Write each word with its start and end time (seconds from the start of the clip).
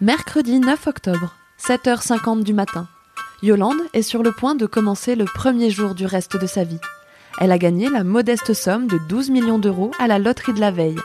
Mercredi 0.00 0.58
9 0.58 0.88
octobre, 0.88 1.36
7h50 1.60 2.42
du 2.42 2.52
matin. 2.52 2.88
Yolande 3.44 3.78
est 3.92 4.02
sur 4.02 4.24
le 4.24 4.32
point 4.32 4.56
de 4.56 4.66
commencer 4.66 5.14
le 5.14 5.24
premier 5.24 5.70
jour 5.70 5.94
du 5.94 6.04
reste 6.04 6.36
de 6.36 6.48
sa 6.48 6.64
vie. 6.64 6.80
Elle 7.38 7.52
a 7.52 7.58
gagné 7.58 7.88
la 7.88 8.02
modeste 8.02 8.54
somme 8.54 8.88
de 8.88 8.98
12 9.08 9.30
millions 9.30 9.60
d'euros 9.60 9.92
à 10.00 10.08
la 10.08 10.18
loterie 10.18 10.52
de 10.52 10.58
la 10.58 10.72
veille. 10.72 10.98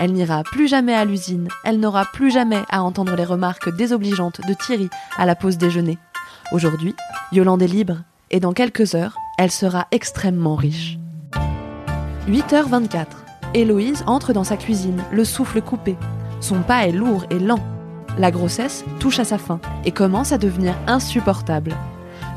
Elle 0.00 0.14
n'ira 0.14 0.42
plus 0.42 0.68
jamais 0.68 0.94
à 0.94 1.04
l'usine, 1.04 1.48
elle 1.64 1.80
n'aura 1.80 2.06
plus 2.06 2.30
jamais 2.30 2.62
à 2.70 2.82
entendre 2.82 3.14
les 3.14 3.26
remarques 3.26 3.76
désobligeantes 3.76 4.40
de 4.48 4.54
Thierry 4.54 4.88
à 5.18 5.26
la 5.26 5.36
pause 5.36 5.58
déjeuner. 5.58 5.98
Aujourd'hui, 6.50 6.94
Yolande 7.32 7.60
est 7.60 7.66
libre, 7.66 7.98
et 8.30 8.40
dans 8.40 8.54
quelques 8.54 8.94
heures, 8.94 9.18
elle 9.36 9.50
sera 9.50 9.86
extrêmement 9.90 10.56
riche. 10.56 10.98
8h24. 12.26 13.04
Héloïse 13.52 14.02
entre 14.06 14.32
dans 14.32 14.44
sa 14.44 14.56
cuisine, 14.56 15.04
le 15.12 15.26
souffle 15.26 15.60
coupé. 15.60 15.96
Son 16.40 16.62
pas 16.62 16.86
est 16.86 16.92
lourd 16.92 17.26
et 17.28 17.38
lent. 17.38 17.60
La 18.18 18.30
grossesse 18.30 18.84
touche 18.98 19.18
à 19.18 19.24
sa 19.24 19.38
fin 19.38 19.60
et 19.84 19.92
commence 19.92 20.32
à 20.32 20.38
devenir 20.38 20.74
insupportable. 20.86 21.74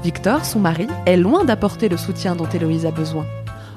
Victor, 0.04 0.46
son 0.46 0.60
mari, 0.60 0.88
est 1.06 1.18
loin 1.18 1.46
d'apporter 1.46 1.90
le 1.90 1.98
soutien 1.98 2.36
dont 2.36 2.48
Héloïse 2.48 2.86
a 2.86 2.92
besoin. 2.92 3.26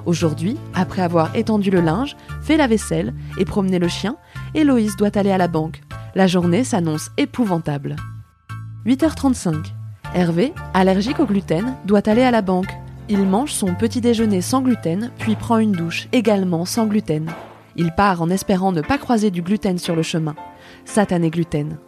Aujourd'hui, 0.05 0.57
après 0.75 1.03
avoir 1.03 1.35
étendu 1.35 1.71
le 1.71 1.81
linge, 1.81 2.17
fait 2.43 2.57
la 2.57 2.69
vaisselle 2.69 3.13
et 3.39 3.45
promené 3.45 3.79
le 3.79 3.89
chien, 3.89 4.17
Héloïse 4.55 4.97
doit 4.97 5.17
aller 5.17 5.33
à 5.33 5.39
la 5.39 5.49
banque. 5.49 5.83
La 6.15 6.27
journée 6.27 6.65
s'annonce 6.65 7.11
épouvantable. 7.17 7.97
8h35. 8.87 9.73
Hervé, 10.15 10.53
allergique 10.75 11.19
au 11.19 11.27
gluten, 11.27 11.75
doit 11.85 12.09
aller 12.09 12.23
à 12.23 12.31
la 12.31 12.43
banque. 12.43 12.73
Il 13.09 13.25
mange 13.25 13.53
son 13.53 13.75
petit 13.75 14.01
déjeuner 14.01 14.41
sans 14.41 14.63
gluten, 14.63 15.11
puis 15.19 15.35
prend 15.35 15.59
une 15.59 15.73
douche 15.73 16.09
également 16.13 16.65
sans 16.65 16.87
gluten. 16.87 17.31
Il 17.75 17.93
part 17.93 18.23
en 18.23 18.31
espérant 18.31 18.73
ne 18.73 18.81
pas 18.81 18.99
croiser 18.99 19.31
du 19.31 19.43
gluten 19.43 19.79
sur 19.79 19.95
le 19.95 20.03
chemin. 20.03 20.35
Satané 20.87 21.31
gluten. 21.31 21.79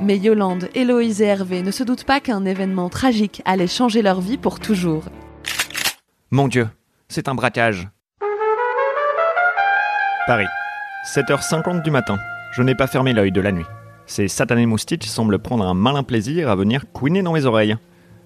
Mais 0.00 0.18
Yolande, 0.18 0.68
Héloïse 0.74 1.22
et 1.22 1.26
Hervé 1.26 1.62
ne 1.62 1.70
se 1.70 1.84
doutent 1.84 2.04
pas 2.04 2.20
qu'un 2.20 2.44
événement 2.44 2.88
tragique 2.88 3.40
allait 3.44 3.66
changer 3.66 4.02
leur 4.02 4.20
vie 4.20 4.36
pour 4.36 4.60
toujours. 4.60 5.04
Mon 6.30 6.48
Dieu, 6.48 6.68
c'est 7.08 7.28
un 7.28 7.34
braquage. 7.34 7.88
Paris, 10.26 10.46
7h50 11.14 11.82
du 11.82 11.90
matin. 11.90 12.18
Je 12.52 12.62
n'ai 12.62 12.74
pas 12.74 12.86
fermé 12.86 13.12
l'œil 13.12 13.32
de 13.32 13.40
la 13.40 13.52
nuit. 13.52 13.64
Ces 14.06 14.28
satanés 14.28 14.66
moustiques 14.66 15.04
semblent 15.04 15.38
prendre 15.38 15.64
un 15.64 15.74
malin 15.74 16.02
plaisir 16.02 16.50
à 16.50 16.56
venir 16.56 16.84
couiner 16.92 17.22
dans 17.22 17.32
mes 17.32 17.44
oreilles. 17.44 17.76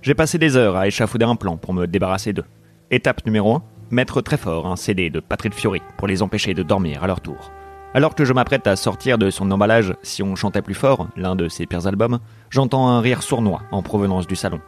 J'ai 0.02 0.14
passé 0.14 0.38
des 0.38 0.56
heures 0.56 0.76
à 0.76 0.86
échafauder 0.86 1.24
un 1.24 1.36
plan 1.36 1.56
pour 1.56 1.74
me 1.74 1.86
débarrasser 1.86 2.32
d'eux. 2.32 2.44
Étape 2.90 3.24
numéro 3.26 3.56
1, 3.56 3.62
mettre 3.90 4.20
très 4.20 4.36
fort 4.36 4.66
un 4.66 4.76
CD 4.76 5.10
de 5.10 5.20
Patrick 5.20 5.54
Fiori 5.54 5.80
pour 5.96 6.08
les 6.08 6.22
empêcher 6.22 6.54
de 6.54 6.62
dormir 6.62 7.02
à 7.02 7.06
leur 7.06 7.20
tour. 7.20 7.50
Alors 7.94 8.14
que 8.14 8.24
je 8.24 8.32
m'apprête 8.32 8.66
à 8.66 8.76
sortir 8.76 9.16
de 9.16 9.30
son 9.30 9.50
emballage 9.50 9.94
Si 10.02 10.22
on 10.22 10.36
chantait 10.36 10.62
plus 10.62 10.74
fort, 10.74 11.08
l'un 11.16 11.34
de 11.34 11.48
ses 11.48 11.66
pires 11.66 11.86
albums, 11.86 12.18
j'entends 12.50 12.88
un 12.88 13.00
rire 13.00 13.22
sournois 13.22 13.62
en 13.72 13.82
provenance 13.82 14.26
du 14.26 14.36
salon. 14.36 14.60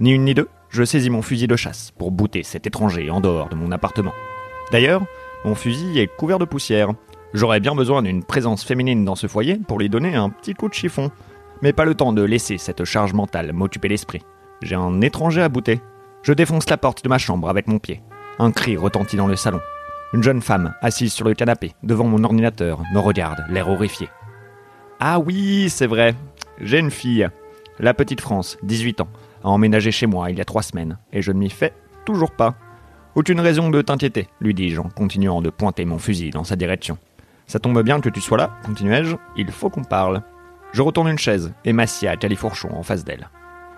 Ni 0.00 0.12
une 0.12 0.24
ni 0.24 0.34
deux, 0.34 0.48
je 0.68 0.84
saisis 0.84 1.10
mon 1.10 1.22
fusil 1.22 1.46
de 1.46 1.56
chasse 1.56 1.92
pour 1.92 2.10
bouter 2.10 2.42
cet 2.42 2.66
étranger 2.66 3.10
en 3.10 3.20
dehors 3.20 3.48
de 3.48 3.54
mon 3.54 3.72
appartement. 3.72 4.12
D'ailleurs, 4.70 5.02
mon 5.44 5.54
fusil 5.54 5.98
est 5.98 6.06
couvert 6.06 6.38
de 6.38 6.44
poussière. 6.44 6.90
J'aurais 7.32 7.60
bien 7.60 7.74
besoin 7.74 8.02
d'une 8.02 8.22
présence 8.22 8.64
féminine 8.64 9.04
dans 9.04 9.16
ce 9.16 9.26
foyer 9.26 9.58
pour 9.66 9.78
lui 9.78 9.88
donner 9.88 10.14
un 10.14 10.30
petit 10.30 10.54
coup 10.54 10.68
de 10.68 10.74
chiffon. 10.74 11.10
Mais 11.62 11.72
pas 11.72 11.84
le 11.84 11.94
temps 11.94 12.12
de 12.12 12.22
laisser 12.22 12.58
cette 12.58 12.84
charge 12.84 13.12
mentale 13.12 13.52
m'occuper 13.52 13.88
l'esprit. 13.88 14.22
J'ai 14.62 14.74
un 14.76 15.00
étranger 15.00 15.42
à 15.42 15.48
bouter. 15.48 15.80
Je 16.22 16.32
défonce 16.32 16.68
la 16.68 16.76
porte 16.76 17.02
de 17.02 17.08
ma 17.08 17.18
chambre 17.18 17.48
avec 17.48 17.66
mon 17.66 17.78
pied. 17.78 18.02
Un 18.38 18.52
cri 18.52 18.76
retentit 18.76 19.16
dans 19.16 19.26
le 19.26 19.36
salon. 19.36 19.60
Une 20.14 20.22
jeune 20.22 20.40
femme, 20.40 20.72
assise 20.80 21.12
sur 21.12 21.26
le 21.26 21.34
canapé, 21.34 21.74
devant 21.82 22.06
mon 22.06 22.24
ordinateur, 22.24 22.80
me 22.94 22.98
regarde, 22.98 23.44
l'air 23.50 23.68
horrifié. 23.68 24.08
Ah 25.00 25.18
oui, 25.18 25.68
c'est 25.68 25.86
vrai. 25.86 26.14
J'ai 26.60 26.78
une 26.78 26.90
fille. 26.90 27.28
La 27.78 27.92
petite 27.92 28.22
France, 28.22 28.56
18 28.62 29.02
ans, 29.02 29.08
a 29.44 29.48
emménagé 29.48 29.90
chez 29.90 30.06
moi 30.06 30.30
il 30.30 30.38
y 30.38 30.40
a 30.40 30.46
trois 30.46 30.62
semaines, 30.62 30.96
et 31.12 31.20
je 31.20 31.30
ne 31.30 31.38
m'y 31.38 31.50
fais 31.50 31.74
toujours 32.06 32.30
pas. 32.30 32.54
Aucune 33.16 33.40
raison 33.40 33.68
de 33.68 33.82
t'inquiéter, 33.82 34.28
lui 34.40 34.54
dis-je 34.54 34.80
en 34.80 34.88
continuant 34.88 35.42
de 35.42 35.50
pointer 35.50 35.84
mon 35.84 35.98
fusil 35.98 36.30
dans 36.30 36.44
sa 36.44 36.56
direction. 36.56 36.96
Ça 37.46 37.58
tombe 37.58 37.82
bien 37.82 38.00
que 38.00 38.08
tu 38.08 38.22
sois 38.22 38.38
là, 38.38 38.56
continuai-je, 38.64 39.16
il 39.36 39.50
faut 39.50 39.68
qu'on 39.68 39.84
parle. 39.84 40.22
Je 40.72 40.80
retourne 40.80 41.08
une 41.08 41.18
chaise 41.18 41.52
et 41.66 41.74
m'assieds 41.74 42.08
à 42.08 42.16
Califourchon 42.16 42.70
en 42.72 42.82
face 42.82 43.04
d'elle. 43.04 43.28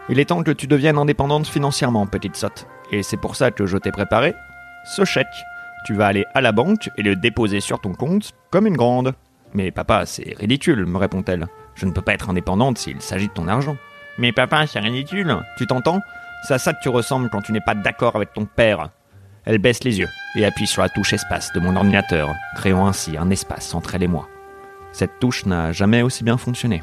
Il 0.08 0.20
est 0.20 0.26
temps 0.26 0.44
que 0.44 0.50
tu 0.52 0.68
deviennes 0.68 0.98
indépendante 0.98 1.48
financièrement, 1.48 2.06
petite 2.06 2.36
sotte. 2.36 2.68
Et 2.92 3.02
c'est 3.02 3.16
pour 3.16 3.34
ça 3.34 3.50
que 3.50 3.66
je 3.66 3.78
t'ai 3.78 3.90
préparé 3.90 4.34
ce 4.84 5.04
chèque. 5.04 5.26
Tu 5.86 5.94
vas 5.94 6.06
aller 6.06 6.24
à 6.34 6.40
la 6.40 6.52
banque 6.52 6.90
et 6.96 7.02
le 7.02 7.16
déposer 7.16 7.60
sur 7.60 7.80
ton 7.80 7.94
compte 7.94 8.32
comme 8.50 8.66
une 8.66 8.76
grande. 8.76 9.14
Mais 9.54 9.70
papa, 9.70 10.06
c'est 10.06 10.34
ridicule, 10.38 10.86
me 10.86 10.98
répond-elle. 10.98 11.46
Je 11.74 11.86
ne 11.86 11.92
peux 11.92 12.02
pas 12.02 12.14
être 12.14 12.30
indépendante 12.30 12.78
s'il 12.78 13.00
s'agit 13.00 13.28
de 13.28 13.32
ton 13.32 13.48
argent. 13.48 13.76
Mais 14.18 14.32
papa, 14.32 14.66
c'est 14.66 14.80
ridicule. 14.80 15.36
Tu 15.56 15.66
t'entends? 15.66 16.00
C'est 16.46 16.54
à 16.54 16.58
ça 16.58 16.72
que 16.72 16.80
tu 16.82 16.88
ressembles 16.88 17.28
quand 17.30 17.42
tu 17.42 17.52
n'es 17.52 17.60
pas 17.60 17.74
d'accord 17.74 18.16
avec 18.16 18.32
ton 18.32 18.44
père. 18.44 18.90
Elle 19.44 19.58
baisse 19.58 19.84
les 19.84 19.98
yeux 19.98 20.08
et 20.36 20.44
appuie 20.44 20.66
sur 20.66 20.82
la 20.82 20.88
touche 20.88 21.12
espace 21.12 21.52
de 21.54 21.60
mon 21.60 21.74
ordinateur, 21.76 22.34
créant 22.56 22.86
ainsi 22.86 23.16
un 23.16 23.30
espace 23.30 23.74
entre 23.74 23.94
elle 23.94 24.02
et 24.02 24.08
moi. 24.08 24.28
Cette 24.92 25.18
touche 25.18 25.46
n'a 25.46 25.72
jamais 25.72 26.02
aussi 26.02 26.24
bien 26.24 26.36
fonctionné. 26.36 26.82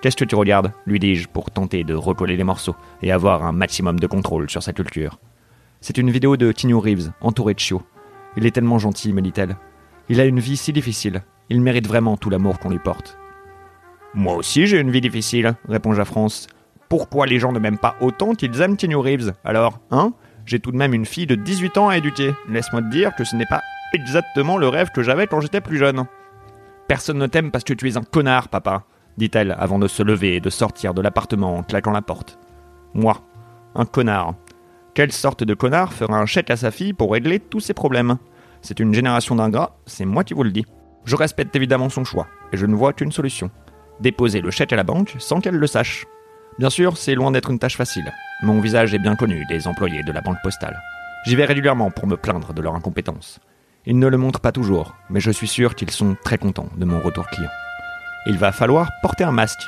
Qu'est-ce 0.00 0.16
que 0.16 0.24
tu 0.24 0.34
regardes? 0.34 0.72
lui 0.86 0.98
dis-je 0.98 1.28
pour 1.28 1.50
tenter 1.50 1.84
de 1.84 1.94
recoller 1.94 2.36
les 2.36 2.44
morceaux 2.44 2.76
et 3.02 3.12
avoir 3.12 3.44
un 3.44 3.52
maximum 3.52 3.98
de 3.98 4.06
contrôle 4.06 4.48
sur 4.48 4.62
sa 4.62 4.72
culture. 4.72 5.18
C'est 5.80 5.98
une 5.98 6.10
vidéo 6.10 6.36
de 6.36 6.52
Tino 6.52 6.80
Reeves, 6.80 7.12
entouré 7.20 7.54
de 7.54 7.58
chiots. 7.58 7.82
Il 8.36 8.46
est 8.46 8.50
tellement 8.50 8.78
gentil, 8.78 9.12
me 9.12 9.20
dit-elle. 9.20 9.56
Il 10.08 10.20
a 10.20 10.24
une 10.24 10.40
vie 10.40 10.56
si 10.56 10.72
difficile. 10.72 11.22
Il 11.50 11.60
mérite 11.60 11.86
vraiment 11.86 12.16
tout 12.16 12.30
l'amour 12.30 12.58
qu'on 12.58 12.70
lui 12.70 12.78
porte. 12.78 13.18
Moi 14.14 14.34
aussi 14.34 14.66
j'ai 14.66 14.80
une 14.80 14.90
vie 14.90 15.00
difficile, 15.00 15.54
répond 15.68 15.98
à 15.98 16.04
France. 16.04 16.46
Pourquoi 16.88 17.26
les 17.26 17.38
gens 17.38 17.52
ne 17.52 17.58
m'aiment 17.58 17.78
pas 17.78 17.96
autant 18.00 18.34
qu'ils 18.34 18.60
aiment 18.60 18.76
Tino 18.76 19.00
Reeves? 19.02 19.34
Alors, 19.44 19.80
hein? 19.90 20.12
J'ai 20.46 20.60
tout 20.60 20.72
de 20.72 20.76
même 20.76 20.94
une 20.94 21.04
fille 21.04 21.26
de 21.26 21.34
18 21.34 21.76
ans 21.76 21.88
à 21.90 21.98
éduquer. 21.98 22.34
Laisse-moi 22.48 22.80
te 22.80 22.88
dire 22.88 23.14
que 23.14 23.24
ce 23.24 23.36
n'est 23.36 23.46
pas 23.46 23.60
exactement 23.92 24.56
le 24.56 24.68
rêve 24.68 24.90
que 24.94 25.02
j'avais 25.02 25.26
quand 25.26 25.40
j'étais 25.40 25.60
plus 25.60 25.76
jeune. 25.76 26.06
Personne 26.86 27.18
ne 27.18 27.26
t'aime 27.26 27.50
parce 27.50 27.64
que 27.64 27.74
tu 27.74 27.88
es 27.88 27.98
un 27.98 28.02
connard, 28.02 28.48
papa 28.48 28.84
dit-elle 29.18 29.54
avant 29.58 29.78
de 29.78 29.88
se 29.88 30.02
lever 30.02 30.36
et 30.36 30.40
de 30.40 30.48
sortir 30.48 30.94
de 30.94 31.02
l'appartement 31.02 31.56
en 31.56 31.62
claquant 31.62 31.90
la 31.90 32.00
porte. 32.00 32.38
Moi, 32.94 33.18
un 33.74 33.84
connard. 33.84 34.34
Quelle 34.98 35.12
sorte 35.12 35.44
de 35.44 35.54
connard 35.54 35.92
fera 35.92 36.18
un 36.18 36.26
chèque 36.26 36.50
à 36.50 36.56
sa 36.56 36.72
fille 36.72 36.92
pour 36.92 37.12
régler 37.12 37.38
tous 37.38 37.60
ses 37.60 37.72
problèmes 37.72 38.18
C'est 38.62 38.80
une 38.80 38.92
génération 38.92 39.36
d'ingrats, 39.36 39.78
c'est 39.86 40.04
moi 40.04 40.24
qui 40.24 40.34
vous 40.34 40.42
le 40.42 40.50
dis. 40.50 40.66
Je 41.04 41.14
respecte 41.14 41.54
évidemment 41.54 41.88
son 41.88 42.02
choix, 42.02 42.26
et 42.52 42.56
je 42.56 42.66
ne 42.66 42.74
vois 42.74 42.92
qu'une 42.92 43.12
solution. 43.12 43.48
Déposer 44.00 44.40
le 44.40 44.50
chèque 44.50 44.72
à 44.72 44.76
la 44.76 44.82
banque 44.82 45.14
sans 45.20 45.40
qu'elle 45.40 45.54
le 45.54 45.66
sache. 45.68 46.04
Bien 46.58 46.68
sûr, 46.68 46.96
c'est 46.96 47.14
loin 47.14 47.30
d'être 47.30 47.52
une 47.52 47.60
tâche 47.60 47.76
facile. 47.76 48.12
Mon 48.42 48.60
visage 48.60 48.92
est 48.92 48.98
bien 48.98 49.14
connu 49.14 49.46
des 49.48 49.68
employés 49.68 50.02
de 50.02 50.10
la 50.10 50.20
banque 50.20 50.42
postale. 50.42 50.82
J'y 51.24 51.36
vais 51.36 51.44
régulièrement 51.44 51.92
pour 51.92 52.08
me 52.08 52.16
plaindre 52.16 52.52
de 52.52 52.60
leur 52.60 52.74
incompétence. 52.74 53.38
Ils 53.86 54.00
ne 54.00 54.08
le 54.08 54.18
montrent 54.18 54.40
pas 54.40 54.50
toujours, 54.50 54.96
mais 55.10 55.20
je 55.20 55.30
suis 55.30 55.46
sûr 55.46 55.76
qu'ils 55.76 55.92
sont 55.92 56.16
très 56.24 56.38
contents 56.38 56.70
de 56.76 56.84
mon 56.84 56.98
retour 56.98 57.28
client. 57.28 57.50
Il 58.26 58.36
va 58.36 58.50
falloir 58.50 58.90
porter 59.00 59.22
un 59.22 59.30
masque. 59.30 59.62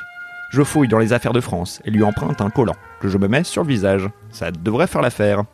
Je 0.51 0.63
fouille 0.63 0.89
dans 0.89 0.99
les 0.99 1.13
affaires 1.13 1.31
de 1.31 1.39
France 1.39 1.81
et 1.85 1.91
lui 1.91 2.03
emprunte 2.03 2.41
un 2.41 2.49
collant 2.49 2.75
que 2.99 3.07
je 3.07 3.17
me 3.17 3.29
mets 3.29 3.45
sur 3.45 3.63
le 3.63 3.69
visage. 3.69 4.09
Ça 4.31 4.51
devrait 4.51 4.85
faire 4.87 5.01
l'affaire. 5.01 5.45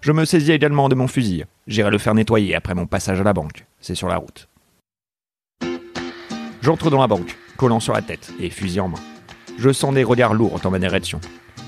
Je 0.00 0.12
me 0.12 0.24
saisis 0.24 0.50
également 0.50 0.88
de 0.88 0.94
mon 0.94 1.08
fusil. 1.08 1.44
J'irai 1.66 1.90
le 1.90 1.98
faire 1.98 2.14
nettoyer 2.14 2.54
après 2.54 2.74
mon 2.74 2.86
passage 2.86 3.20
à 3.20 3.24
la 3.24 3.34
banque. 3.34 3.66
C'est 3.80 3.94
sur 3.94 4.08
la 4.08 4.16
route. 4.16 4.48
J'entre 6.62 6.88
dans 6.88 7.02
la 7.02 7.06
banque, 7.06 7.36
collant 7.58 7.80
sur 7.80 7.92
la 7.92 8.00
tête 8.00 8.32
et 8.40 8.48
fusil 8.48 8.80
en 8.80 8.88
main. 8.88 8.98
Je 9.58 9.70
sens 9.74 9.92
des 9.92 10.04
regards 10.04 10.32
lourds 10.32 10.58
dans 10.62 10.70
ma 10.70 10.78
direction. 10.78 11.20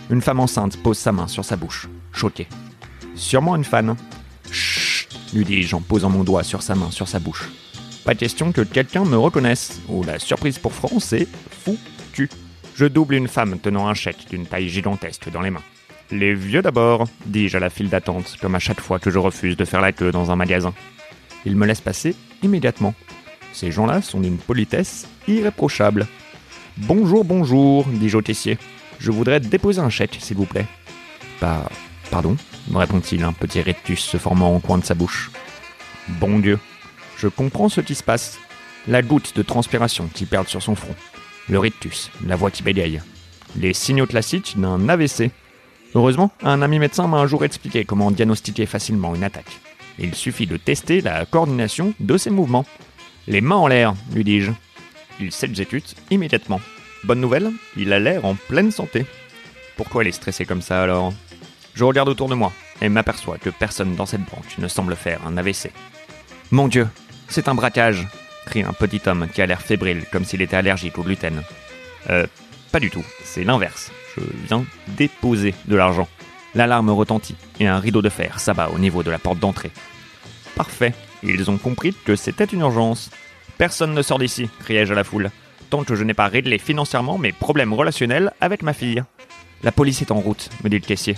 Une 0.08 0.22
femme 0.22 0.40
enceinte 0.40 0.82
pose 0.82 0.96
sa 0.96 1.12
main 1.12 1.28
sur 1.28 1.44
sa 1.44 1.56
bouche, 1.56 1.90
choquée. 2.12 2.48
Sûrement 3.14 3.54
une 3.54 3.64
fan. 3.64 3.96
Chut, 4.50 5.14
lui 5.34 5.44
dis-je 5.44 5.76
en 5.76 5.82
posant 5.82 6.08
mon 6.08 6.24
doigt 6.24 6.42
sur 6.42 6.62
sa 6.62 6.74
main, 6.74 6.90
sur 6.90 7.06
sa 7.06 7.18
bouche. 7.18 7.50
Pas 8.06 8.14
question 8.14 8.50
que 8.50 8.62
quelqu'un 8.62 9.04
me 9.04 9.18
reconnaisse. 9.18 9.82
Ou 9.90 10.04
la 10.04 10.18
surprise 10.18 10.58
pour 10.58 10.72
France 10.72 11.04
c'est 11.04 11.28
foutu. 11.50 12.30
Je 12.78 12.84
double 12.84 13.16
une 13.16 13.26
femme 13.26 13.58
tenant 13.58 13.88
un 13.88 13.94
chèque 13.94 14.28
d'une 14.30 14.46
taille 14.46 14.68
gigantesque 14.68 15.28
dans 15.32 15.40
les 15.40 15.50
mains. 15.50 15.64
Les 16.12 16.32
vieux 16.32 16.62
d'abord, 16.62 17.08
dis-je 17.26 17.56
à 17.56 17.60
la 17.60 17.70
file 17.70 17.88
d'attente, 17.88 18.36
comme 18.40 18.54
à 18.54 18.60
chaque 18.60 18.80
fois 18.80 19.00
que 19.00 19.10
je 19.10 19.18
refuse 19.18 19.56
de 19.56 19.64
faire 19.64 19.80
la 19.80 19.90
queue 19.90 20.12
dans 20.12 20.30
un 20.30 20.36
magasin. 20.36 20.72
Ils 21.44 21.56
me 21.56 21.66
laissent 21.66 21.80
passer 21.80 22.14
immédiatement. 22.40 22.94
Ces 23.52 23.72
gens-là 23.72 24.00
sont 24.00 24.20
d'une 24.20 24.38
politesse 24.38 25.08
irréprochable. 25.26 26.06
Bonjour, 26.76 27.24
bonjour, 27.24 27.84
dis-je 27.84 28.16
au 28.16 28.22
caissier. 28.22 28.58
Je 29.00 29.10
voudrais 29.10 29.40
déposer 29.40 29.80
un 29.80 29.90
chèque, 29.90 30.16
s'il 30.20 30.36
vous 30.36 30.46
plaît. 30.46 30.66
Bah, 31.40 31.68
pardon, 32.12 32.36
me 32.70 32.78
répond-il, 32.78 33.24
un 33.24 33.32
petit 33.32 33.60
rictus 33.60 34.02
se 34.02 34.18
formant 34.18 34.54
au 34.54 34.60
coin 34.60 34.78
de 34.78 34.84
sa 34.84 34.94
bouche. 34.94 35.32
Bon 36.20 36.38
Dieu, 36.38 36.60
je 37.16 37.26
comprends 37.26 37.68
ce 37.68 37.80
qui 37.80 37.96
se 37.96 38.04
passe. 38.04 38.38
La 38.86 39.02
goutte 39.02 39.36
de 39.36 39.42
transpiration 39.42 40.08
qui 40.14 40.26
perd 40.26 40.46
sur 40.46 40.62
son 40.62 40.76
front. 40.76 40.94
Le 41.50 41.58
rictus, 41.58 42.10
la 42.26 42.36
voix 42.36 42.50
qui 42.50 42.62
bégaye. 42.62 43.00
Les 43.56 43.72
signaux 43.72 44.06
classiques 44.06 44.54
d'un 44.58 44.88
AVC. 44.88 45.30
Heureusement, 45.94 46.30
un 46.42 46.60
ami 46.60 46.78
médecin 46.78 47.06
m'a 47.06 47.16
un 47.16 47.26
jour 47.26 47.44
expliqué 47.44 47.84
comment 47.84 48.10
diagnostiquer 48.10 48.66
facilement 48.66 49.14
une 49.14 49.24
attaque. 49.24 49.58
Il 49.98 50.14
suffit 50.14 50.46
de 50.46 50.58
tester 50.58 51.00
la 51.00 51.24
coordination 51.24 51.94
de 52.00 52.16
ses 52.18 52.30
mouvements. 52.30 52.66
Les 53.26 53.40
mains 53.40 53.56
en 53.56 53.66
l'air, 53.66 53.94
lui 54.14 54.24
dis-je. 54.24 54.52
Il 55.20 55.32
s'exécute 55.32 55.96
immédiatement. 56.10 56.60
Bonne 57.04 57.20
nouvelle, 57.20 57.50
il 57.76 57.92
a 57.92 57.98
l'air 57.98 58.24
en 58.24 58.34
pleine 58.34 58.70
santé. 58.70 59.06
Pourquoi 59.76 60.04
il 60.04 60.08
est 60.08 60.12
stressé 60.12 60.44
comme 60.44 60.62
ça 60.62 60.82
alors? 60.82 61.14
Je 61.74 61.84
regarde 61.84 62.08
autour 62.08 62.28
de 62.28 62.34
moi 62.34 62.52
et 62.82 62.88
m'aperçois 62.88 63.38
que 63.38 63.50
personne 63.50 63.96
dans 63.96 64.06
cette 64.06 64.24
banque 64.24 64.58
ne 64.58 64.68
semble 64.68 64.96
faire 64.96 65.26
un 65.26 65.36
AVC. 65.36 65.70
Mon 66.50 66.68
Dieu, 66.68 66.88
c'est 67.28 67.48
un 67.48 67.54
braquage 67.54 68.06
un 68.56 68.72
petit 68.72 69.00
homme 69.06 69.28
qui 69.32 69.42
a 69.42 69.46
l'air 69.46 69.60
fébrile 69.60 70.04
comme 70.10 70.24
s'il 70.24 70.42
était 70.42 70.56
allergique 70.56 70.98
au 70.98 71.02
gluten. 71.02 71.42
Euh, 72.10 72.26
pas 72.72 72.80
du 72.80 72.90
tout, 72.90 73.04
c'est 73.24 73.44
l'inverse. 73.44 73.90
Je 74.16 74.22
viens 74.46 74.64
déposer 74.88 75.54
de 75.66 75.76
l'argent. 75.76 76.08
L'alarme 76.54 76.90
retentit 76.90 77.36
et 77.60 77.66
un 77.66 77.78
rideau 77.78 78.02
de 78.02 78.08
fer 78.08 78.40
s'abat 78.40 78.70
au 78.70 78.78
niveau 78.78 79.02
de 79.02 79.10
la 79.10 79.18
porte 79.18 79.38
d'entrée. 79.38 79.70
Parfait, 80.56 80.94
ils 81.22 81.50
ont 81.50 81.58
compris 81.58 81.94
que 82.04 82.16
c'était 82.16 82.44
une 82.44 82.60
urgence. 82.60 83.10
Personne 83.58 83.94
ne 83.94 84.02
sort 84.02 84.18
d'ici, 84.18 84.48
criai-je 84.60 84.92
à 84.92 84.96
la 84.96 85.04
foule, 85.04 85.30
tant 85.70 85.84
que 85.84 85.94
je 85.94 86.04
n'ai 86.04 86.14
pas 86.14 86.28
réglé 86.28 86.58
financièrement 86.58 87.18
mes 87.18 87.32
problèmes 87.32 87.74
relationnels 87.74 88.32
avec 88.40 88.62
ma 88.62 88.72
fille. 88.72 89.02
La 89.62 89.72
police 89.72 90.02
est 90.02 90.12
en 90.12 90.20
route, 90.20 90.50
me 90.62 90.68
dit 90.68 90.78
le 90.78 90.86
caissier. 90.86 91.16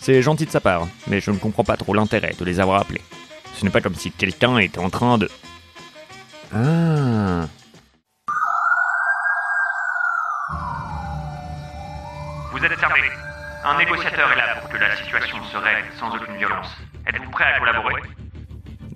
C'est 0.00 0.22
gentil 0.22 0.46
de 0.46 0.50
sa 0.50 0.60
part, 0.60 0.86
mais 1.06 1.20
je 1.20 1.30
ne 1.30 1.38
comprends 1.38 1.64
pas 1.64 1.76
trop 1.76 1.94
l'intérêt 1.94 2.34
de 2.38 2.44
les 2.44 2.60
avoir 2.60 2.80
appelés. 2.80 3.00
Ce 3.54 3.64
n'est 3.64 3.70
pas 3.70 3.80
comme 3.80 3.94
si 3.94 4.10
quelqu'un 4.10 4.58
était 4.58 4.78
en 4.78 4.90
train 4.90 5.18
de... 5.18 5.28
Ah. 6.52 7.46
Vous 12.52 12.64
êtes 12.64 12.78
fermé. 12.78 13.00
Un 13.64 13.78
négociateur 13.78 14.30
est 14.32 14.36
là 14.36 14.60
pour 14.60 14.68
que 14.70 14.76
la 14.76 14.94
situation 14.96 15.42
se 15.44 15.56
règle 15.56 15.88
sans 15.98 16.14
aucune 16.14 16.36
violence. 16.36 16.68
Êtes-vous 17.06 17.30
prêt 17.30 17.44
à 17.44 17.58
collaborer? 17.58 18.02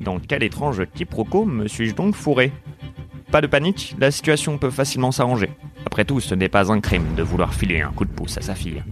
Dans 0.01 0.19
quel 0.21 0.43
étrange 0.43 0.85
quiproquo 0.95 1.45
me 1.45 1.67
suis-je 1.69 1.95
donc 1.95 2.15
fourré? 2.15 2.53
Pas 3.33 3.41
de 3.41 3.47
panique, 3.47 3.95
la 3.99 4.11
situation 4.11 4.59
peut 4.59 4.71
facilement 4.71 5.11
s'arranger. 5.13 5.51
Après 5.87 6.05
tout, 6.05 6.21
ce 6.21 6.35
n'est 6.35 6.49
pas 6.49 6.73
un 6.73 6.81
crime 6.81 7.15
de 7.15 7.23
vouloir 7.23 7.55
filer 7.55 7.81
un 7.83 7.93
coup 7.93 8.05
de 8.05 8.13
pouce 8.13 8.39
à 8.39 8.43
sa 8.43 8.55
fille. 8.55 8.83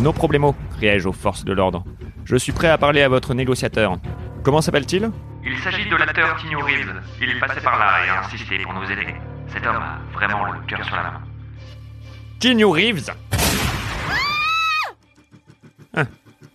No 0.00 0.12
problemo, 0.12 0.54
criai-je 0.76 1.08
aux 1.08 1.12
forces 1.12 1.44
de 1.44 1.52
l'ordre. 1.52 1.84
Je 2.24 2.36
suis 2.36 2.52
prêt 2.52 2.68
à 2.68 2.78
parler 2.78 3.02
à 3.02 3.08
votre 3.08 3.34
négociateur. 3.34 3.98
Comment 4.42 4.60
s'appelle-t-il? 4.60 5.10
Il 5.58 5.64
s'agit 5.64 5.90
de 5.90 5.96
l'acteur 5.96 6.36
Tino 6.36 6.60
Reeves. 6.60 7.02
Il 7.20 7.30
est 7.30 7.40
passé 7.40 7.60
par 7.60 7.76
là 7.80 8.06
et 8.06 8.08
a 8.08 8.24
insisté 8.24 8.58
pour 8.62 8.72
nous 8.74 8.84
aider. 8.84 9.12
Cet 9.48 9.66
homme 9.66 9.74
a 9.74 9.98
vraiment 10.12 10.44
le 10.52 10.60
cœur 10.68 10.84
sur 10.84 10.94
la 10.94 11.02
main. 11.02 11.20
Keanu 12.38 12.64
Reeves 12.66 13.10
Ah, 15.96 16.04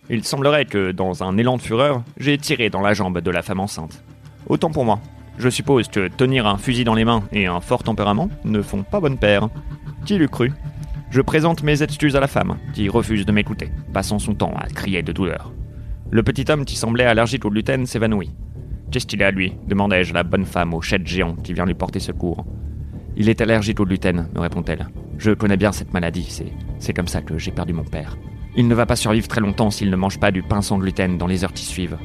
Il 0.08 0.24
semblerait 0.24 0.64
que, 0.64 0.90
dans 0.92 1.22
un 1.22 1.36
élan 1.36 1.58
de 1.58 1.62
fureur, 1.62 2.02
j'ai 2.16 2.38
tiré 2.38 2.70
dans 2.70 2.80
la 2.80 2.94
jambe 2.94 3.20
de 3.20 3.30
la 3.30 3.42
femme 3.42 3.60
enceinte. 3.60 4.02
Autant 4.46 4.70
pour 4.70 4.86
moi. 4.86 5.00
Je 5.36 5.50
suppose 5.50 5.88
que 5.88 6.08
tenir 6.08 6.46
un 6.46 6.56
fusil 6.56 6.84
dans 6.84 6.94
les 6.94 7.04
mains 7.04 7.24
et 7.30 7.46
un 7.46 7.60
fort 7.60 7.82
tempérament 7.82 8.30
ne 8.44 8.62
font 8.62 8.84
pas 8.84 9.00
bonne 9.00 9.18
paire. 9.18 9.50
Qui 10.06 10.16
l'eût 10.16 10.30
cru? 10.30 10.50
Je 11.10 11.20
présente 11.20 11.62
mes 11.62 11.82
excuses 11.82 12.16
à 12.16 12.20
la 12.20 12.26
femme, 12.26 12.56
qui 12.72 12.88
refuse 12.88 13.26
de 13.26 13.32
m'écouter, 13.32 13.70
passant 13.92 14.18
son 14.18 14.34
temps 14.34 14.54
à 14.56 14.66
crier 14.68 15.02
de 15.02 15.12
douleur. 15.12 15.52
Le 16.10 16.22
petit 16.22 16.50
homme 16.50 16.64
qui 16.64 16.76
semblait 16.76 17.04
allergique 17.04 17.44
au 17.44 17.50
gluten 17.50 17.84
s'évanouit. 17.84 18.32
Qu'est-ce 18.94 19.06
qu'il 19.06 19.24
a, 19.24 19.32
lui 19.32 19.54
demandai-je 19.66 20.12
à 20.12 20.14
la 20.14 20.22
bonne 20.22 20.44
femme 20.44 20.72
au 20.72 20.80
chèque 20.80 21.04
géant 21.04 21.34
qui 21.34 21.52
vient 21.52 21.66
lui 21.66 21.74
porter 21.74 21.98
secours. 21.98 22.46
Il 23.16 23.28
est 23.28 23.40
allergique 23.40 23.80
au 23.80 23.84
gluten, 23.84 24.28
me 24.32 24.38
répond-elle. 24.38 24.86
Je 25.18 25.32
connais 25.32 25.56
bien 25.56 25.72
cette 25.72 25.92
maladie, 25.92 26.26
c'est, 26.28 26.52
c'est 26.78 26.92
comme 26.92 27.08
ça 27.08 27.20
que 27.20 27.36
j'ai 27.36 27.50
perdu 27.50 27.72
mon 27.72 27.82
père. 27.82 28.16
Il 28.54 28.68
ne 28.68 28.74
va 28.76 28.86
pas 28.86 28.94
survivre 28.94 29.26
très 29.26 29.40
longtemps 29.40 29.72
s'il 29.72 29.90
ne 29.90 29.96
mange 29.96 30.20
pas 30.20 30.30
du 30.30 30.44
pain 30.44 30.62
sans 30.62 30.78
gluten 30.78 31.18
dans 31.18 31.26
les 31.26 31.42
heures 31.42 31.52
qui 31.52 31.64
suivent. 31.64 31.98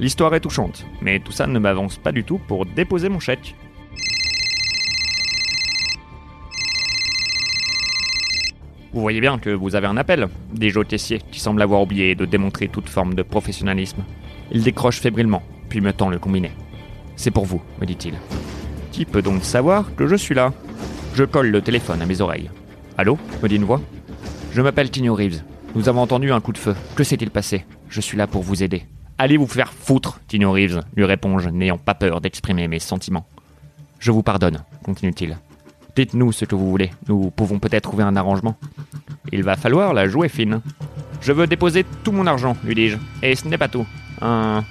L'histoire 0.00 0.34
est 0.34 0.40
touchante, 0.40 0.84
mais 1.02 1.20
tout 1.20 1.30
ça 1.30 1.46
ne 1.46 1.56
m'avance 1.60 1.98
pas 1.98 2.10
du 2.10 2.24
tout 2.24 2.40
pour 2.48 2.66
déposer 2.66 3.08
mon 3.08 3.20
chèque. 3.20 3.54
Vous 8.92 9.02
voyez 9.02 9.20
bien 9.20 9.38
que 9.38 9.50
vous 9.50 9.76
avez 9.76 9.86
un 9.86 9.96
appel, 9.96 10.26
dit 10.52 10.70
Joe 10.70 10.88
Tessier, 10.88 11.20
qui 11.30 11.38
semble 11.38 11.62
avoir 11.62 11.80
oublié 11.80 12.16
de 12.16 12.24
démontrer 12.24 12.66
toute 12.66 12.88
forme 12.88 13.14
de 13.14 13.22
professionnalisme. 13.22 14.02
Il 14.50 14.64
décroche 14.64 15.00
fébrilement, 15.00 15.44
puis 15.68 15.80
me 15.80 15.92
tend 15.92 16.08
le 16.08 16.18
combiné. 16.18 16.50
C'est 17.16 17.30
pour 17.30 17.46
vous, 17.46 17.62
me 17.80 17.86
dit-il. 17.86 18.14
Qui 18.92 19.04
peut 19.04 19.22
donc 19.22 19.44
savoir 19.44 19.94
que 19.96 20.06
je 20.06 20.16
suis 20.16 20.34
là? 20.34 20.52
Je 21.14 21.24
colle 21.24 21.50
le 21.50 21.62
téléphone 21.62 22.02
à 22.02 22.06
mes 22.06 22.20
oreilles. 22.20 22.50
Allô? 22.96 23.18
me 23.42 23.48
dit 23.48 23.56
une 23.56 23.64
voix. 23.64 23.80
Je 24.52 24.62
m'appelle 24.62 24.90
Tino 24.90 25.14
Reeves. 25.14 25.42
Nous 25.74 25.88
avons 25.88 26.02
entendu 26.02 26.32
un 26.32 26.40
coup 26.40 26.52
de 26.52 26.58
feu. 26.58 26.74
Que 26.96 27.04
s'est-il 27.04 27.30
passé? 27.30 27.64
Je 27.88 28.00
suis 28.00 28.16
là 28.16 28.26
pour 28.26 28.42
vous 28.42 28.62
aider. 28.62 28.84
Allez 29.18 29.36
vous 29.36 29.46
faire 29.48 29.72
foutre, 29.72 30.20
Tino 30.28 30.52
Reeves, 30.52 30.80
lui 30.94 31.04
réponds-je, 31.04 31.48
n'ayant 31.48 31.78
pas 31.78 31.94
peur 31.94 32.20
d'exprimer 32.20 32.68
mes 32.68 32.78
sentiments. 32.78 33.26
Je 33.98 34.12
vous 34.12 34.22
pardonne, 34.22 34.62
continue-t-il. 34.84 35.36
Dites-nous 35.96 36.30
ce 36.30 36.44
que 36.44 36.54
vous 36.54 36.70
voulez, 36.70 36.92
nous 37.08 37.30
pouvons 37.30 37.58
peut-être 37.58 37.82
trouver 37.82 38.04
un 38.04 38.14
arrangement. 38.14 38.56
Il 39.32 39.42
va 39.42 39.56
falloir 39.56 39.92
la 39.92 40.06
jouer 40.06 40.28
fine. 40.28 40.60
Je 41.20 41.32
veux 41.32 41.48
déposer 41.48 41.84
tout 42.04 42.12
mon 42.12 42.28
argent, 42.28 42.56
lui 42.62 42.76
dis-je. 42.76 42.96
Et 43.22 43.34
ce 43.34 43.48
n'est 43.48 43.58
pas 43.58 43.66
tout. 43.66 43.84
Un. 44.22 44.62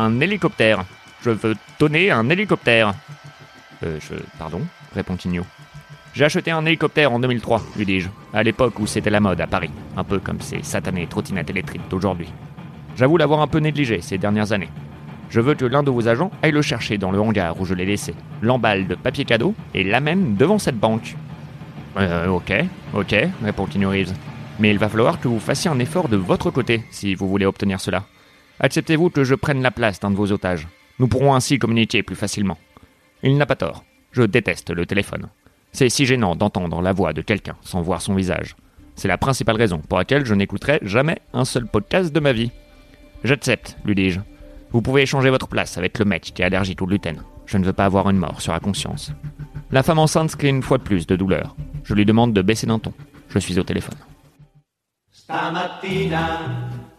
Un 0.00 0.20
hélicoptère. 0.20 0.84
Je 1.22 1.30
veux 1.30 1.54
donner 1.78 2.10
un 2.10 2.28
hélicoptère. 2.28 2.94
Euh, 3.82 3.98
je. 4.00 4.14
pardon 4.38 4.62
répond 4.94 5.16
Tigno. 5.16 5.44
J'ai 6.12 6.24
acheté 6.24 6.50
un 6.50 6.66
hélicoptère 6.66 7.12
en 7.12 7.20
2003, 7.20 7.62
lui 7.76 7.86
dis-je, 7.86 8.08
à 8.34 8.42
l'époque 8.42 8.80
où 8.80 8.86
c'était 8.86 9.10
la 9.10 9.20
mode 9.20 9.40
à 9.40 9.46
Paris, 9.46 9.70
un 9.96 10.02
peu 10.02 10.18
comme 10.18 10.40
ces 10.40 10.62
satanées 10.62 11.06
trottinettes 11.06 11.50
électriques 11.50 11.88
d'aujourd'hui. 11.88 12.32
J'avoue 12.96 13.16
l'avoir 13.16 13.40
un 13.40 13.46
peu 13.46 13.58
négligé 13.58 14.00
ces 14.00 14.18
dernières 14.18 14.50
années. 14.50 14.70
Je 15.28 15.40
veux 15.40 15.54
que 15.54 15.64
l'un 15.64 15.84
de 15.84 15.90
vos 15.90 16.08
agents 16.08 16.32
aille 16.42 16.50
le 16.50 16.62
chercher 16.62 16.98
dans 16.98 17.12
le 17.12 17.20
hangar 17.20 17.60
où 17.60 17.64
je 17.64 17.74
l'ai 17.74 17.86
laissé, 17.86 18.14
l'emballe 18.42 18.88
de 18.88 18.96
papier 18.96 19.24
cadeau 19.24 19.54
et 19.74 19.84
l'amène 19.84 20.34
devant 20.34 20.58
cette 20.58 20.78
banque. 20.78 21.14
Euh, 21.96 22.26
ok, 22.26 22.52
ok, 22.94 23.14
répond 23.44 23.66
Keanu 23.66 23.86
Reeves. 23.86 24.12
Mais 24.58 24.70
il 24.70 24.78
va 24.78 24.88
falloir 24.88 25.20
que 25.20 25.28
vous 25.28 25.38
fassiez 25.38 25.70
un 25.70 25.78
effort 25.78 26.08
de 26.08 26.16
votre 26.16 26.50
côté 26.50 26.82
si 26.90 27.14
vous 27.14 27.28
voulez 27.28 27.46
obtenir 27.46 27.80
cela. 27.80 28.02
Acceptez-vous 28.62 29.08
que 29.08 29.24
je 29.24 29.34
prenne 29.34 29.62
la 29.62 29.70
place 29.70 30.00
d'un 30.00 30.10
de 30.10 30.16
vos 30.16 30.32
otages 30.32 30.68
Nous 30.98 31.08
pourrons 31.08 31.34
ainsi 31.34 31.58
communiquer 31.58 32.02
plus 32.02 32.14
facilement. 32.14 32.58
Il 33.22 33.38
n'a 33.38 33.46
pas 33.46 33.56
tort. 33.56 33.84
Je 34.12 34.22
déteste 34.22 34.70
le 34.70 34.84
téléphone. 34.84 35.28
C'est 35.72 35.88
si 35.88 36.04
gênant 36.04 36.36
d'entendre 36.36 36.82
la 36.82 36.92
voix 36.92 37.14
de 37.14 37.22
quelqu'un 37.22 37.56
sans 37.62 37.80
voir 37.80 38.02
son 38.02 38.14
visage. 38.14 38.56
C'est 38.96 39.08
la 39.08 39.16
principale 39.16 39.56
raison 39.56 39.78
pour 39.78 39.96
laquelle 39.96 40.26
je 40.26 40.34
n'écouterai 40.34 40.78
jamais 40.82 41.20
un 41.32 41.46
seul 41.46 41.66
podcast 41.66 42.12
de 42.12 42.20
ma 42.20 42.32
vie. 42.32 42.50
J'accepte, 43.24 43.78
lui 43.86 43.94
dis-je. 43.94 44.20
Vous 44.72 44.82
pouvez 44.82 45.02
échanger 45.02 45.30
votre 45.30 45.48
place 45.48 45.78
avec 45.78 45.98
le 45.98 46.04
mec 46.04 46.32
qui 46.34 46.42
est 46.42 46.44
allergique 46.44 46.82
au 46.82 46.86
gluten. 46.86 47.22
Je 47.46 47.56
ne 47.56 47.64
veux 47.64 47.72
pas 47.72 47.86
avoir 47.86 48.10
une 48.10 48.18
mort 48.18 48.42
sur 48.42 48.52
la 48.52 48.60
conscience. 48.60 49.10
La 49.70 49.82
femme 49.82 49.98
enceinte 49.98 50.36
crie 50.36 50.50
une 50.50 50.62
fois 50.62 50.76
de 50.76 50.82
plus 50.82 51.06
de 51.06 51.16
douleur. 51.16 51.56
Je 51.84 51.94
lui 51.94 52.04
demande 52.04 52.34
de 52.34 52.42
baisser 52.42 52.66
d'un 52.66 52.78
ton. 52.78 52.92
Je 53.30 53.38
suis 53.38 53.58
au 53.58 53.62
téléphone. 53.62 53.96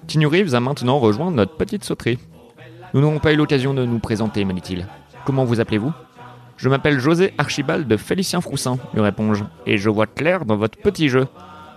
Tinu 0.08 0.28
Reeves 0.28 0.56
a 0.56 0.60
maintenant 0.60 1.00
rejoint 1.00 1.32
notre 1.32 1.56
petite 1.56 1.84
sauterie. 1.84 2.20
Nous 2.94 3.02
n'avons 3.02 3.20
pas 3.20 3.34
eu 3.34 3.38
l'occasion 3.38 3.74
de 3.74 3.86
nous 3.86 4.00
présenter, 4.00 4.44
me 4.44 4.54
dit-il. 4.54 4.88
Comment 5.26 5.46
vous 5.46 5.60
appelez-vous? 5.60 5.94
Je 6.58 6.70
m'appelle 6.70 7.00
José 7.00 7.34
Archibald 7.38 7.88
de 7.88 7.98
Félicien 7.98 8.42
Froussin, 8.42 8.78
lui 8.94 9.02
réponds-je, 9.02 9.44
et 9.66 9.78
je 9.78 9.90
vois 9.90 10.08
clair 10.08 10.46
dans 10.46 10.58
votre 10.58 10.78
petit 10.78 11.10
jeu. 11.10 11.28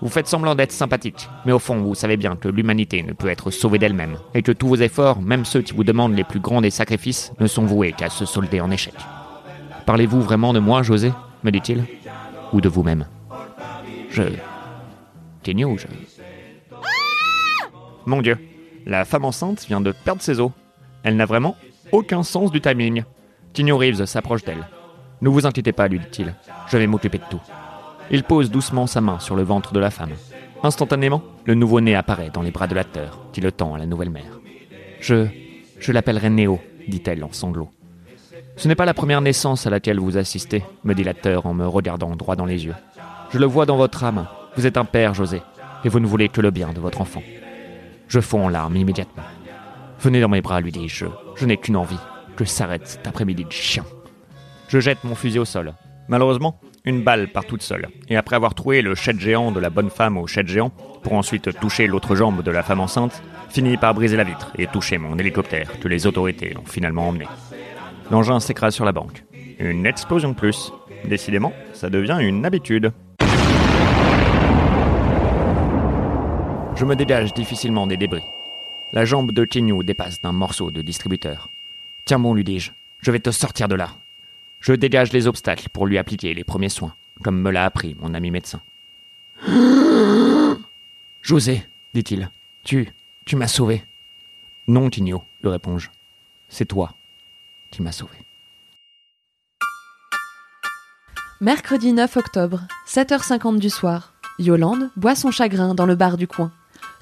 Vous 0.02 0.08
faites 0.08 0.26
semblant 0.26 0.54
d'être 0.54 0.72
sympathique, 0.72 1.28
mais 1.46 1.52
au 1.52 1.58
fond, 1.58 1.80
vous 1.80 1.94
savez 1.94 2.16
bien 2.16 2.36
que 2.36 2.48
l'humanité 2.48 3.02
ne 3.02 3.12
peut 3.12 3.28
être 3.28 3.50
sauvée 3.50 3.78
d'elle-même, 3.78 4.16
et 4.34 4.42
que 4.42 4.52
tous 4.52 4.68
vos 4.68 4.76
efforts, 4.76 5.22
même 5.22 5.44
ceux 5.44 5.62
qui 5.62 5.72
vous 5.72 5.84
demandent 5.84 6.14
les 6.14 6.24
plus 6.24 6.40
grands 6.40 6.60
des 6.60 6.70
sacrifices, 6.70 7.32
ne 7.40 7.46
sont 7.46 7.64
voués 7.64 7.92
qu'à 7.92 8.10
se 8.10 8.26
solder 8.26 8.60
en 8.60 8.70
échec. 8.70 8.94
Parlez-vous 9.86 10.20
vraiment 10.20 10.52
de 10.52 10.58
moi, 10.58 10.82
José? 10.82 11.12
me 11.44 11.50
dit-il. 11.50 11.84
Ou 12.52 12.60
de 12.60 12.68
vous-même? 12.68 13.06
Je. 14.10 14.22
Kenyo, 15.42 15.76
je. 15.78 15.86
Mon 18.06 18.20
Dieu, 18.20 18.38
la 18.86 19.04
femme 19.04 19.24
enceinte 19.24 19.64
vient 19.66 19.80
de 19.80 19.92
perdre 19.92 20.22
ses 20.22 20.40
os. 20.40 20.50
Elle 21.02 21.16
n'a 21.16 21.26
vraiment 21.26 21.56
aucun 21.92 22.22
sens 22.22 22.50
du 22.50 22.60
timing. 22.60 23.04
Tigno 23.52 23.78
Reeves 23.78 24.04
s'approche 24.04 24.44
d'elle. 24.44 24.68
Ne 25.20 25.28
vous 25.28 25.46
inquiétez 25.46 25.72
pas, 25.72 25.88
lui 25.88 25.98
dit-il. 25.98 26.34
Je 26.68 26.76
vais 26.76 26.86
m'occuper 26.86 27.18
de 27.18 27.24
tout. 27.30 27.40
Il 28.10 28.24
pose 28.24 28.50
doucement 28.50 28.86
sa 28.86 29.00
main 29.00 29.18
sur 29.18 29.36
le 29.36 29.42
ventre 29.42 29.72
de 29.72 29.80
la 29.80 29.90
femme. 29.90 30.12
Instantanément, 30.62 31.22
le 31.44 31.54
nouveau-né 31.54 31.94
apparaît 31.94 32.30
dans 32.32 32.42
les 32.42 32.50
bras 32.50 32.66
de 32.66 32.74
l'acteur, 32.74 33.26
qui 33.32 33.40
le 33.40 33.52
tend 33.52 33.74
à 33.74 33.78
la 33.78 33.86
nouvelle 33.86 34.10
mère. 34.10 34.40
Je. 35.00 35.26
je 35.78 35.92
l'appellerai 35.92 36.30
Néo, 36.30 36.60
dit-elle 36.88 37.24
en 37.24 37.32
sanglots. 37.32 37.70
Ce 38.56 38.68
n'est 38.68 38.74
pas 38.74 38.84
la 38.84 38.94
première 38.94 39.20
naissance 39.20 39.66
à 39.66 39.70
laquelle 39.70 39.98
vous 39.98 40.16
assistez, 40.16 40.62
me 40.84 40.94
dit 40.94 41.04
l'acteur 41.04 41.46
en 41.46 41.54
me 41.54 41.66
regardant 41.66 42.14
droit 42.16 42.36
dans 42.36 42.44
les 42.44 42.66
yeux. 42.66 42.74
Je 43.30 43.38
le 43.38 43.46
vois 43.46 43.66
dans 43.66 43.76
votre 43.76 44.04
âme. 44.04 44.26
Vous 44.56 44.66
êtes 44.66 44.76
un 44.76 44.84
père, 44.84 45.14
José, 45.14 45.42
et 45.84 45.88
vous 45.88 46.00
ne 46.00 46.06
voulez 46.06 46.28
que 46.28 46.40
le 46.40 46.50
bien 46.50 46.72
de 46.72 46.80
votre 46.80 47.00
enfant. 47.00 47.22
Je 48.14 48.20
fonds 48.20 48.44
en 48.44 48.48
larmes 48.48 48.76
immédiatement. 48.76 49.24
Venez 49.98 50.20
dans 50.20 50.28
mes 50.28 50.40
bras, 50.40 50.60
lui 50.60 50.70
dis-je. 50.70 51.06
Je 51.34 51.46
n'ai 51.46 51.56
qu'une 51.56 51.76
envie, 51.76 51.98
que 52.36 52.44
s'arrête 52.44 52.86
cet 52.86 53.08
après-midi 53.08 53.44
de 53.44 53.50
chien. 53.50 53.84
Je 54.68 54.78
jette 54.78 55.02
mon 55.02 55.16
fusil 55.16 55.40
au 55.40 55.44
sol. 55.44 55.74
Malheureusement, 56.06 56.60
une 56.84 57.02
balle 57.02 57.26
part 57.32 57.44
toute 57.44 57.62
seule, 57.62 57.88
et 58.08 58.16
après 58.16 58.36
avoir 58.36 58.54
troué 58.54 58.82
le 58.82 58.94
chèque 58.94 59.18
géant 59.18 59.50
de 59.50 59.58
la 59.58 59.68
bonne 59.68 59.90
femme 59.90 60.16
au 60.16 60.28
chèque 60.28 60.46
géant, 60.46 60.70
pour 61.02 61.14
ensuite 61.14 61.58
toucher 61.58 61.88
l'autre 61.88 62.14
jambe 62.14 62.44
de 62.44 62.52
la 62.52 62.62
femme 62.62 62.78
enceinte, 62.78 63.20
finit 63.48 63.78
par 63.78 63.94
briser 63.94 64.16
la 64.16 64.22
vitre 64.22 64.52
et 64.58 64.68
toucher 64.68 64.96
mon 64.96 65.18
hélicoptère 65.18 65.80
que 65.80 65.88
les 65.88 66.06
autorités 66.06 66.56
ont 66.56 66.66
finalement 66.66 67.08
emmené. 67.08 67.26
L'engin 68.12 68.38
s'écrase 68.38 68.76
sur 68.76 68.84
la 68.84 68.92
banque. 68.92 69.24
Une 69.58 69.86
explosion 69.86 70.28
de 70.28 70.36
plus. 70.36 70.72
Décidément, 71.04 71.52
ça 71.72 71.90
devient 71.90 72.18
une 72.20 72.46
habitude. 72.46 72.92
Je 76.76 76.84
me 76.84 76.96
dégage 76.96 77.32
difficilement 77.32 77.86
des 77.86 77.96
débris. 77.96 78.24
La 78.92 79.04
jambe 79.04 79.30
de 79.30 79.44
Tignou 79.44 79.84
dépasse 79.84 80.20
d'un 80.20 80.32
morceau 80.32 80.72
de 80.72 80.82
distributeur. 80.82 81.48
Tiens 82.04 82.18
bon, 82.18 82.34
lui 82.34 82.42
dis-je, 82.42 82.72
je 83.00 83.10
vais 83.12 83.20
te 83.20 83.30
sortir 83.30 83.68
de 83.68 83.76
là. 83.76 83.90
Je 84.58 84.72
dégage 84.72 85.12
les 85.12 85.28
obstacles 85.28 85.68
pour 85.68 85.86
lui 85.86 85.98
appliquer 85.98 86.34
les 86.34 86.42
premiers 86.42 86.68
soins, 86.68 86.96
comme 87.22 87.40
me 87.40 87.52
l'a 87.52 87.64
appris 87.64 87.94
mon 88.00 88.12
ami 88.12 88.32
médecin. 88.32 88.60
José, 91.22 91.64
dit-il, 91.94 92.30
tu, 92.64 92.88
tu 93.24 93.36
m'as 93.36 93.46
sauvé. 93.46 93.84
Non, 94.66 94.90
Tigno, 94.90 95.22
lui 95.42 95.50
réponds-je. 95.50 95.90
C'est 96.48 96.66
toi 96.66 96.94
qui 97.70 97.82
m'as 97.82 97.92
sauvé. 97.92 98.16
Mercredi 101.40 101.92
9 101.92 102.16
octobre, 102.16 102.62
7h50 102.88 103.58
du 103.58 103.70
soir. 103.70 104.14
Yolande 104.40 104.90
boit 104.96 105.14
son 105.14 105.30
chagrin 105.30 105.76
dans 105.76 105.86
le 105.86 105.94
bar 105.94 106.16
du 106.16 106.26
coin. 106.26 106.52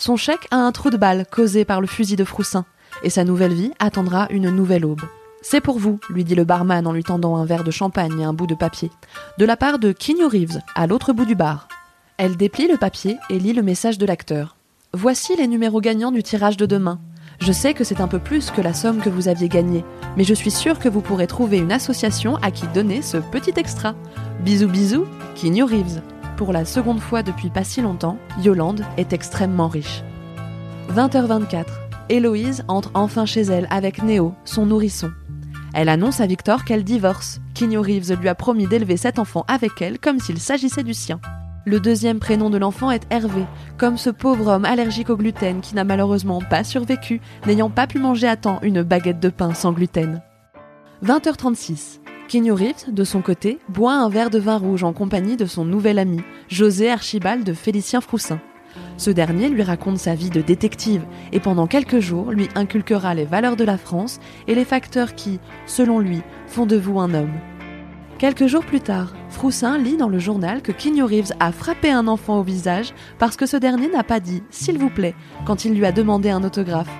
Son 0.02 0.16
chèque 0.16 0.48
a 0.50 0.56
un 0.56 0.72
trou 0.72 0.90
de 0.90 0.96
balle 0.96 1.24
causé 1.30 1.64
par 1.64 1.80
le 1.80 1.86
fusil 1.86 2.16
de 2.16 2.24
Froussin, 2.24 2.64
et 3.04 3.08
sa 3.08 3.22
nouvelle 3.22 3.54
vie 3.54 3.70
attendra 3.78 4.26
une 4.30 4.50
nouvelle 4.50 4.84
aube. 4.84 5.02
C'est 5.42 5.60
pour 5.60 5.78
vous, 5.78 6.00
lui 6.10 6.24
dit 6.24 6.34
le 6.34 6.42
barman 6.42 6.88
en 6.88 6.92
lui 6.92 7.04
tendant 7.04 7.36
un 7.36 7.44
verre 7.44 7.62
de 7.62 7.70
champagne 7.70 8.18
et 8.18 8.24
un 8.24 8.32
bout 8.32 8.48
de 8.48 8.56
papier, 8.56 8.90
de 9.38 9.44
la 9.44 9.56
part 9.56 9.78
de 9.78 9.92
Kinyo 9.92 10.28
Reeves, 10.28 10.58
à 10.74 10.88
l'autre 10.88 11.12
bout 11.12 11.24
du 11.24 11.36
bar. 11.36 11.68
Elle 12.16 12.36
déplie 12.36 12.66
le 12.66 12.78
papier 12.78 13.16
et 13.30 13.38
lit 13.38 13.52
le 13.52 13.62
message 13.62 13.96
de 13.96 14.04
l'acteur. 14.04 14.56
Voici 14.92 15.36
les 15.36 15.46
numéros 15.46 15.80
gagnants 15.80 16.10
du 16.10 16.24
tirage 16.24 16.56
de 16.56 16.66
demain. 16.66 16.98
Je 17.38 17.52
sais 17.52 17.72
que 17.72 17.84
c'est 17.84 18.00
un 18.00 18.08
peu 18.08 18.18
plus 18.18 18.50
que 18.50 18.60
la 18.60 18.74
somme 18.74 19.02
que 19.02 19.08
vous 19.08 19.28
aviez 19.28 19.48
gagnée, 19.48 19.84
mais 20.16 20.24
je 20.24 20.34
suis 20.34 20.50
sûre 20.50 20.80
que 20.80 20.88
vous 20.88 21.00
pourrez 21.00 21.28
trouver 21.28 21.58
une 21.58 21.70
association 21.70 22.38
à 22.42 22.50
qui 22.50 22.66
donner 22.66 23.02
ce 23.02 23.18
petit 23.18 23.54
extra. 23.54 23.94
Bisous 24.40 24.66
bisous, 24.66 25.06
Kinyo 25.36 25.64
Reeves. 25.64 26.02
Pour 26.42 26.52
la 26.52 26.64
seconde 26.64 26.98
fois 26.98 27.22
depuis 27.22 27.50
pas 27.50 27.62
si 27.62 27.80
longtemps, 27.80 28.18
Yolande 28.40 28.84
est 28.96 29.12
extrêmement 29.12 29.68
riche. 29.68 30.02
20h24. 30.92 31.66
Héloïse 32.08 32.64
entre 32.66 32.90
enfin 32.94 33.26
chez 33.26 33.42
elle 33.42 33.68
avec 33.70 34.02
Néo, 34.02 34.34
son 34.44 34.66
nourrisson. 34.66 35.12
Elle 35.72 35.88
annonce 35.88 36.20
à 36.20 36.26
Victor 36.26 36.64
qu'elle 36.64 36.82
divorce. 36.82 37.40
Kinyo 37.54 37.80
Reeves 37.80 38.20
lui 38.20 38.28
a 38.28 38.34
promis 38.34 38.66
d'élever 38.66 38.96
cet 38.96 39.20
enfant 39.20 39.44
avec 39.46 39.80
elle 39.80 40.00
comme 40.00 40.18
s'il 40.18 40.40
s'agissait 40.40 40.82
du 40.82 40.94
sien. 40.94 41.20
Le 41.64 41.78
deuxième 41.78 42.18
prénom 42.18 42.50
de 42.50 42.58
l'enfant 42.58 42.90
est 42.90 43.06
Hervé, 43.10 43.44
comme 43.78 43.96
ce 43.96 44.10
pauvre 44.10 44.48
homme 44.48 44.64
allergique 44.64 45.10
au 45.10 45.16
gluten 45.16 45.60
qui 45.60 45.76
n'a 45.76 45.84
malheureusement 45.84 46.40
pas 46.40 46.64
survécu, 46.64 47.20
n'ayant 47.46 47.70
pas 47.70 47.86
pu 47.86 48.00
manger 48.00 48.26
à 48.26 48.36
temps 48.36 48.58
une 48.62 48.82
baguette 48.82 49.20
de 49.20 49.28
pain 49.28 49.54
sans 49.54 49.70
gluten. 49.70 50.20
20h36. 51.04 52.01
Kenyo 52.28 52.54
Reeves, 52.54 52.92
de 52.92 53.04
son 53.04 53.20
côté, 53.20 53.58
boit 53.68 53.94
un 53.94 54.08
verre 54.08 54.30
de 54.30 54.38
vin 54.38 54.56
rouge 54.56 54.84
en 54.84 54.92
compagnie 54.92 55.36
de 55.36 55.44
son 55.44 55.64
nouvel 55.64 55.98
ami, 55.98 56.20
José 56.48 56.90
Archibald 56.90 57.44
de 57.44 57.52
Félicien 57.52 58.00
Froussin. 58.00 58.40
Ce 58.96 59.10
dernier 59.10 59.48
lui 59.48 59.62
raconte 59.62 59.98
sa 59.98 60.14
vie 60.14 60.30
de 60.30 60.40
détective 60.40 61.04
et 61.32 61.40
pendant 61.40 61.66
quelques 61.66 62.00
jours 62.00 62.30
lui 62.30 62.48
inculquera 62.54 63.14
les 63.14 63.24
valeurs 63.24 63.56
de 63.56 63.64
la 63.64 63.76
France 63.76 64.18
et 64.46 64.54
les 64.54 64.64
facteurs 64.64 65.14
qui, 65.14 65.40
selon 65.66 65.98
lui, 65.98 66.22
font 66.46 66.64
de 66.64 66.76
vous 66.76 67.00
un 67.00 67.12
homme. 67.12 67.32
Quelques 68.18 68.46
jours 68.46 68.64
plus 68.64 68.80
tard, 68.80 69.14
Froussin 69.28 69.76
lit 69.76 69.96
dans 69.96 70.08
le 70.08 70.20
journal 70.20 70.62
que 70.62 70.72
Kinyo 70.72 71.06
Reeves 71.06 71.32
a 71.40 71.52
frappé 71.52 71.90
un 71.90 72.06
enfant 72.06 72.38
au 72.38 72.42
visage 72.42 72.94
parce 73.18 73.36
que 73.36 73.46
ce 73.46 73.56
dernier 73.56 73.88
n'a 73.88 74.04
pas 74.04 74.20
dit 74.20 74.42
s'il 74.48 74.78
vous 74.78 74.90
plaît 74.90 75.16
quand 75.44 75.64
il 75.64 75.74
lui 75.74 75.84
a 75.84 75.92
demandé 75.92 76.30
un 76.30 76.44
autographe. 76.44 76.90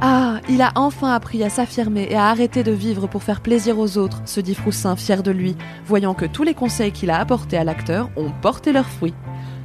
Ah, 0.00 0.40
il 0.48 0.60
a 0.60 0.72
enfin 0.74 1.12
appris 1.12 1.42
à 1.44 1.50
s'affirmer 1.50 2.06
et 2.10 2.16
à 2.16 2.26
arrêter 2.26 2.62
de 2.62 2.72
vivre 2.72 3.06
pour 3.06 3.22
faire 3.22 3.40
plaisir 3.40 3.78
aux 3.78 3.96
autres, 3.96 4.20
se 4.24 4.40
dit 4.40 4.54
Froussin 4.54 4.96
fier 4.96 5.22
de 5.22 5.30
lui, 5.30 5.56
voyant 5.86 6.14
que 6.14 6.26
tous 6.26 6.42
les 6.42 6.54
conseils 6.54 6.92
qu'il 6.92 7.10
a 7.10 7.18
apportés 7.18 7.56
à 7.56 7.64
l'acteur 7.64 8.10
ont 8.16 8.30
porté 8.42 8.72
leurs 8.72 8.88
fruits. 8.88 9.14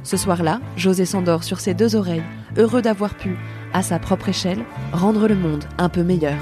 Ce 0.02 0.16
soir-là, 0.16 0.60
José 0.76 1.04
s'endort 1.04 1.44
sur 1.44 1.60
ses 1.60 1.74
deux 1.74 1.96
oreilles, 1.96 2.22
heureux 2.56 2.82
d'avoir 2.82 3.14
pu, 3.14 3.36
à 3.72 3.82
sa 3.82 3.98
propre 3.98 4.30
échelle, 4.30 4.64
rendre 4.92 5.28
le 5.28 5.34
monde 5.34 5.64
un 5.78 5.88
peu 5.88 6.02
meilleur. 6.02 6.38